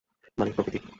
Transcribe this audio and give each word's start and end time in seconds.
মানে, 0.37 0.51
প্রকৃতি! 0.51 0.81